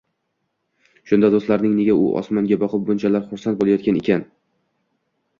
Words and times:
Shunda 1.09 1.29
do‘stlaring, 1.33 1.75
nega 1.79 1.97
u 2.05 2.07
osmonga 2.21 2.57
boqib 2.63 2.87
bunchalar 2.87 3.27
xursand 3.27 3.59
bo‘layotgan 3.59 4.01
ekan 4.01 4.25